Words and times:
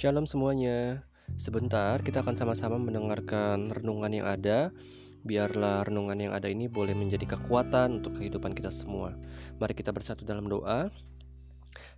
Shalom 0.00 0.24
semuanya. 0.24 1.04
Sebentar 1.36 2.00
kita 2.00 2.24
akan 2.24 2.32
sama-sama 2.32 2.80
mendengarkan 2.80 3.68
renungan 3.68 4.08
yang 4.08 4.24
ada. 4.24 4.72
Biarlah 5.28 5.84
renungan 5.84 6.16
yang 6.16 6.32
ada 6.32 6.48
ini 6.48 6.72
boleh 6.72 6.96
menjadi 6.96 7.36
kekuatan 7.36 8.00
untuk 8.00 8.16
kehidupan 8.16 8.56
kita 8.56 8.72
semua. 8.72 9.12
Mari 9.60 9.76
kita 9.76 9.92
bersatu 9.92 10.24
dalam 10.24 10.48
doa. 10.48 10.88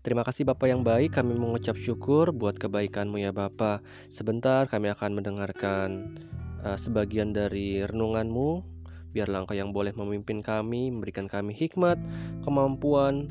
Terima 0.03 0.27
kasih 0.27 0.43
Bapak 0.51 0.67
yang 0.67 0.83
baik, 0.83 1.15
kami 1.15 1.39
mengucap 1.39 1.79
syukur 1.79 2.35
buat 2.35 2.59
kebaikanmu 2.59 3.23
ya 3.23 3.31
Bapak. 3.31 3.87
Sebentar 4.11 4.67
kami 4.67 4.91
akan 4.91 5.23
mendengarkan 5.23 6.19
uh, 6.67 6.75
sebagian 6.75 7.31
dari 7.31 7.87
renunganmu. 7.87 8.67
Biarlah 9.15 9.47
Engkau 9.47 9.55
yang 9.55 9.71
boleh 9.71 9.95
memimpin 9.95 10.43
kami, 10.43 10.91
memberikan 10.91 11.31
kami 11.31 11.55
hikmat, 11.55 12.03
kemampuan, 12.43 13.31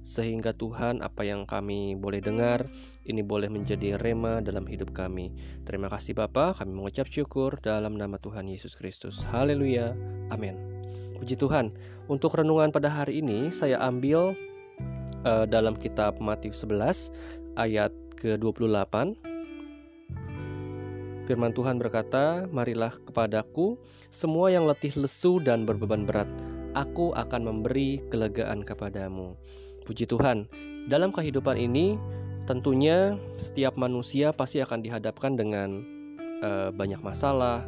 sehingga 0.00 0.56
Tuhan 0.56 1.04
apa 1.04 1.20
yang 1.28 1.44
kami 1.44 2.00
boleh 2.00 2.24
dengar 2.24 2.64
ini 3.06 3.22
boleh 3.22 3.46
menjadi 3.46 3.94
rema 3.96 4.42
dalam 4.42 4.66
hidup 4.66 4.90
kami. 4.90 5.30
Terima 5.62 5.86
kasih 5.86 6.18
Bapa, 6.18 6.52
kami 6.58 6.74
mengucap 6.74 7.06
syukur 7.06 7.56
dalam 7.62 7.94
nama 7.94 8.18
Tuhan 8.18 8.50
Yesus 8.50 8.74
Kristus. 8.74 9.22
Haleluya. 9.30 9.94
Amin. 10.34 10.58
Puji 11.16 11.38
Tuhan. 11.38 11.72
Untuk 12.10 12.36
renungan 12.36 12.74
pada 12.74 12.90
hari 12.90 13.22
ini 13.22 13.48
saya 13.54 13.80
ambil 13.82 14.34
uh, 15.24 15.46
dalam 15.48 15.74
kitab 15.78 16.18
Matius 16.20 16.62
11 16.66 17.14
ayat 17.56 17.94
ke-28. 18.18 19.16
Firman 21.26 21.50
Tuhan 21.50 21.82
berkata, 21.82 22.46
"Marilah 22.54 22.94
kepadaku 23.02 23.82
semua 24.14 24.54
yang 24.54 24.62
letih 24.62 24.94
lesu 24.94 25.42
dan 25.42 25.66
berbeban 25.66 26.06
berat, 26.06 26.30
aku 26.78 27.10
akan 27.18 27.42
memberi 27.50 27.98
kelegaan 28.06 28.62
kepadamu." 28.62 29.34
Puji 29.82 30.06
Tuhan, 30.06 30.46
dalam 30.86 31.10
kehidupan 31.10 31.58
ini 31.58 31.98
tentunya 32.46 33.18
setiap 33.36 33.74
manusia 33.74 34.30
pasti 34.30 34.62
akan 34.62 34.80
dihadapkan 34.80 35.34
dengan 35.34 35.82
uh, 36.40 36.70
banyak 36.70 37.02
masalah, 37.02 37.66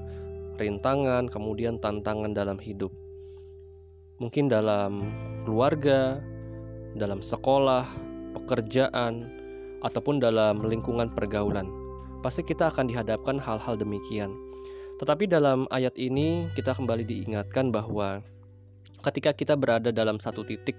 rintangan, 0.56 1.26
kemudian 1.26 1.82
tantangan 1.82 2.32
dalam 2.32 2.56
hidup. 2.62 2.94
Mungkin 4.22 4.50
dalam 4.50 5.02
keluarga, 5.42 6.22
dalam 6.94 7.22
sekolah, 7.22 7.86
pekerjaan, 8.34 9.30
ataupun 9.82 10.18
dalam 10.18 10.62
lingkungan 10.62 11.10
pergaulan. 11.14 11.70
Pasti 12.18 12.42
kita 12.42 12.70
akan 12.74 12.90
dihadapkan 12.90 13.38
hal-hal 13.38 13.78
demikian. 13.78 14.34
Tetapi 14.98 15.30
dalam 15.30 15.70
ayat 15.70 15.94
ini 15.94 16.50
kita 16.58 16.74
kembali 16.74 17.06
diingatkan 17.06 17.70
bahwa 17.70 18.18
ketika 19.06 19.30
kita 19.30 19.54
berada 19.54 19.94
dalam 19.94 20.18
satu 20.18 20.42
titik 20.42 20.74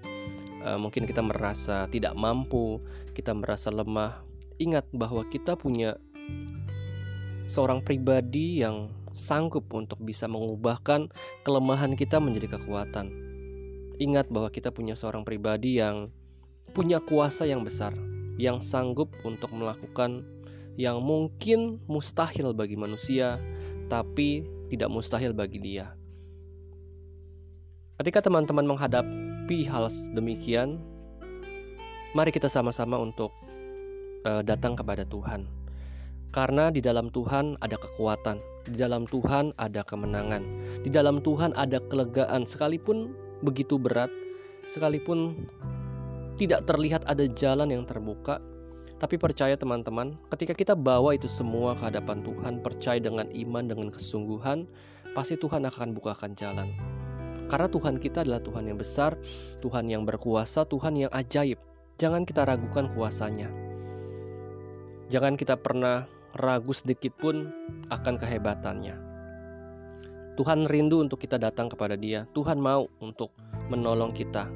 uh, 0.64 0.78
mungkin 0.80 1.04
kita 1.08 1.20
merasa 1.24 1.88
tidak 1.88 2.16
mampu, 2.16 2.80
kita 3.16 3.32
merasa 3.36 3.68
lemah, 3.72 4.24
ingat 4.60 4.86
bahwa 4.92 5.24
kita 5.28 5.56
punya 5.56 5.96
seorang 7.50 7.82
pribadi 7.82 8.62
yang 8.62 8.92
sanggup 9.10 9.66
untuk 9.74 9.98
bisa 10.00 10.30
mengubahkan 10.30 11.10
kelemahan 11.42 11.98
kita 11.98 12.22
menjadi 12.22 12.60
kekuatan. 12.60 13.10
Ingat 14.00 14.32
bahwa 14.32 14.48
kita 14.48 14.72
punya 14.72 14.96
seorang 14.96 15.26
pribadi 15.26 15.76
yang 15.82 16.08
punya 16.72 17.02
kuasa 17.02 17.44
yang 17.44 17.66
besar, 17.66 17.92
yang 18.40 18.64
sanggup 18.64 19.12
untuk 19.26 19.52
melakukan 19.52 20.24
yang 20.78 21.02
mungkin 21.04 21.82
mustahil 21.84 22.56
bagi 22.56 22.78
manusia, 22.78 23.36
tapi 23.92 24.46
tidak 24.72 24.88
mustahil 24.88 25.34
bagi 25.34 25.60
dia. 25.60 25.92
Ketika 28.00 28.24
teman-teman 28.24 28.64
menghadap 28.64 29.04
menghadapi 29.50 29.66
hal 29.66 29.90
demikian, 30.14 30.78
mari 32.14 32.30
kita 32.30 32.46
sama-sama 32.46 33.02
untuk 33.02 33.34
uh, 34.22 34.46
datang 34.46 34.78
kepada 34.78 35.02
Tuhan. 35.02 35.50
Karena 36.30 36.70
di 36.70 36.78
dalam 36.78 37.10
Tuhan 37.10 37.58
ada 37.58 37.74
kekuatan, 37.74 38.38
di 38.70 38.78
dalam 38.78 39.10
Tuhan 39.10 39.50
ada 39.58 39.82
kemenangan, 39.82 40.46
di 40.86 40.90
dalam 40.94 41.18
Tuhan 41.18 41.50
ada 41.58 41.82
kelegaan 41.90 42.46
sekalipun 42.46 43.10
begitu 43.42 43.74
berat, 43.74 44.14
sekalipun 44.62 45.34
tidak 46.38 46.70
terlihat 46.70 47.02
ada 47.10 47.26
jalan 47.26 47.74
yang 47.74 47.82
terbuka, 47.82 48.38
tapi 49.02 49.18
percaya 49.18 49.58
teman-teman, 49.58 50.14
ketika 50.30 50.54
kita 50.54 50.78
bawa 50.78 51.18
itu 51.18 51.26
semua 51.26 51.74
ke 51.74 51.90
hadapan 51.90 52.22
Tuhan, 52.22 52.62
percaya 52.62 53.02
dengan 53.02 53.26
iman, 53.34 53.64
dengan 53.66 53.90
kesungguhan, 53.90 54.70
pasti 55.10 55.34
Tuhan 55.34 55.66
akan 55.66 55.90
bukakan 55.98 56.38
jalan. 56.38 56.99
Karena 57.50 57.66
Tuhan 57.66 57.98
kita 57.98 58.22
adalah 58.22 58.38
Tuhan 58.38 58.70
yang 58.70 58.78
besar, 58.78 59.18
Tuhan 59.58 59.90
yang 59.90 60.06
berkuasa, 60.06 60.62
Tuhan 60.70 60.94
yang 60.94 61.10
ajaib. 61.10 61.58
Jangan 61.98 62.22
kita 62.22 62.46
ragukan 62.46 62.86
kuasanya. 62.94 63.50
Jangan 65.10 65.34
kita 65.34 65.58
pernah 65.58 66.06
ragu 66.38 66.70
sedikit 66.70 67.10
pun 67.18 67.50
akan 67.90 68.14
kehebatannya. 68.22 68.94
Tuhan 70.38 70.70
rindu 70.70 71.02
untuk 71.02 71.18
kita 71.18 71.36
datang 71.42 71.66
kepada 71.66 71.98
Dia. 71.98 72.24
Tuhan 72.30 72.62
mau 72.62 72.86
untuk 73.02 73.34
menolong 73.66 74.14
kita. 74.14 74.46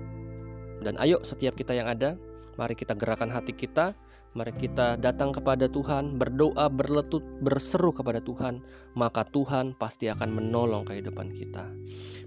Dan 0.81 0.95
ayo 1.03 1.19
setiap 1.27 1.59
kita 1.59 1.75
yang 1.75 1.91
ada, 1.91 2.15
mari 2.55 2.75
kita 2.79 2.95
gerakan 2.95 3.31
hati 3.31 3.53
kita 3.55 3.95
Mari 4.35 4.51
kita 4.59 4.99
datang 4.99 5.31
kepada 5.31 5.71
Tuhan, 5.71 6.19
berdoa, 6.19 6.67
berletut, 6.67 7.23
berseru 7.39 7.95
kepada 7.95 8.19
Tuhan, 8.19 8.67
maka 8.99 9.23
Tuhan 9.23 9.79
pasti 9.79 10.11
akan 10.11 10.27
menolong 10.27 10.83
kehidupan 10.91 11.31
kita. 11.31 11.71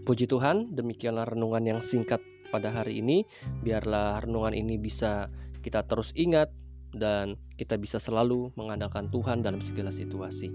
Puji 0.07 0.23
Tuhan, 0.23 0.71
demikianlah 0.71 1.27
renungan 1.27 1.67
yang 1.67 1.79
singkat 1.83 2.23
pada 2.47 2.71
hari 2.71 3.03
ini. 3.03 3.27
Biarlah 3.59 4.23
renungan 4.23 4.55
ini 4.55 4.79
bisa 4.79 5.27
kita 5.59 5.83
terus 5.83 6.15
ingat 6.15 6.47
dan 6.95 7.35
kita 7.59 7.75
bisa 7.75 7.99
selalu 7.99 8.55
mengandalkan 8.55 9.11
Tuhan 9.11 9.43
dalam 9.43 9.59
segala 9.59 9.91
situasi. 9.91 10.47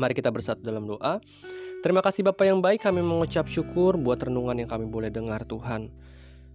Mari 0.00 0.16
kita 0.16 0.32
bersatu 0.32 0.64
dalam 0.64 0.88
doa. 0.88 1.20
Terima 1.84 2.00
kasih 2.00 2.24
Bapak 2.24 2.48
yang 2.48 2.64
baik, 2.64 2.80
kami 2.80 3.04
mengucap 3.04 3.44
syukur 3.52 4.00
buat 4.00 4.16
renungan 4.16 4.64
yang 4.64 4.70
kami 4.72 4.88
boleh 4.88 5.12
dengar 5.12 5.44
Tuhan. 5.44 5.92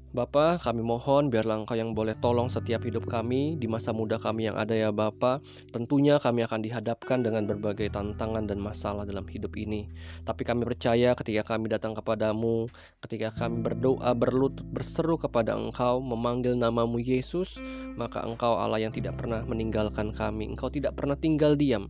Bapa, 0.09 0.57
kami 0.57 0.81
mohon 0.81 1.29
biarlah 1.29 1.61
Engkau 1.61 1.77
yang 1.77 1.93
boleh 1.93 2.17
tolong 2.17 2.49
setiap 2.49 2.81
hidup 2.81 3.05
kami 3.05 3.61
di 3.61 3.69
masa 3.69 3.93
muda 3.93 4.17
kami 4.17 4.49
yang 4.49 4.57
ada 4.57 4.73
ya 4.73 4.89
Bapa. 4.89 5.37
Tentunya 5.69 6.17
kami 6.17 6.41
akan 6.49 6.65
dihadapkan 6.65 7.21
dengan 7.21 7.45
berbagai 7.45 7.93
tantangan 7.93 8.49
dan 8.49 8.57
masalah 8.57 9.05
dalam 9.05 9.29
hidup 9.29 9.53
ini. 9.53 9.85
Tapi 10.25 10.41
kami 10.41 10.65
percaya 10.65 11.13
ketika 11.13 11.53
kami 11.53 11.69
datang 11.69 11.93
kepadamu, 11.93 12.65
ketika 13.05 13.29
kami 13.37 13.61
berdoa, 13.61 14.17
berlutut, 14.17 14.65
berseru 14.65 15.13
kepada 15.21 15.53
Engkau, 15.53 16.01
memanggil 16.01 16.57
namamu 16.57 16.97
Yesus, 16.97 17.61
maka 17.93 18.25
Engkau 18.25 18.57
Allah 18.57 18.81
yang 18.81 18.89
tidak 18.89 19.13
pernah 19.13 19.45
meninggalkan 19.45 20.09
kami. 20.09 20.49
Engkau 20.49 20.73
tidak 20.73 20.97
pernah 20.97 21.21
tinggal 21.21 21.53
diam. 21.53 21.85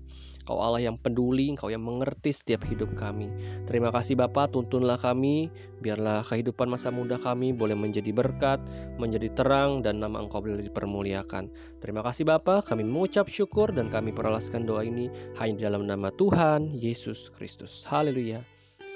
Engkau 0.49 0.65
Allah 0.65 0.81
yang 0.81 0.97
peduli, 0.97 1.53
Engkau 1.53 1.69
yang 1.69 1.85
mengerti 1.85 2.33
setiap 2.33 2.65
hidup 2.65 2.97
kami. 2.97 3.29
Terima 3.69 3.93
kasih 3.93 4.17
Bapak, 4.17 4.49
tuntunlah 4.49 4.97
kami, 4.97 5.53
biarlah 5.77 6.25
kehidupan 6.25 6.65
masa 6.65 6.89
muda 6.89 7.21
kami 7.21 7.53
boleh 7.53 7.77
menjadi 7.77 8.08
berkat, 8.11 8.59
menjadi 8.97 9.29
terang, 9.33 9.85
dan 9.85 10.01
nama 10.01 10.19
Engkau 10.19 10.41
boleh 10.41 10.65
dipermuliakan. 10.65 11.49
Terima 11.77 12.01
kasih 12.01 12.25
Bapak, 12.25 12.69
kami 12.71 12.83
mengucap 12.83 13.29
syukur 13.29 13.69
dan 13.71 13.87
kami 13.87 14.11
peralaskan 14.11 14.65
doa 14.65 14.81
ini 14.81 15.11
hanya 15.37 15.69
dalam 15.69 15.85
nama 15.85 16.09
Tuhan 16.11 16.73
Yesus 16.73 17.29
Kristus. 17.31 17.85
Haleluya. 17.87 18.41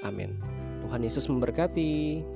Amin. 0.04 0.36
Tuhan 0.84 1.00
Yesus 1.00 1.30
memberkati. 1.32 2.33